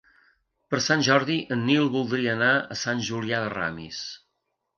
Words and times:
Per 0.73 0.77
Sant 0.85 1.03
Jordi 1.07 1.35
en 1.55 1.61
Nil 1.67 1.85
voldria 1.97 2.33
anar 2.39 2.49
a 2.77 2.79
Sant 2.85 3.05
Julià 3.11 3.45
de 3.45 3.53
Ramis. 3.59 4.03